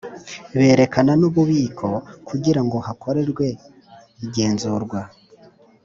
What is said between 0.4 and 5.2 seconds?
Berekana n’ububiko kugira ngo hakorerwe igenzurwa